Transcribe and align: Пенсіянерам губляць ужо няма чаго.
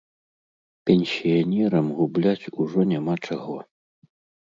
Пенсіянерам 0.91 1.87
губляць 2.01 2.49
ужо 2.61 2.79
няма 2.97 3.15
чаго. 3.27 3.63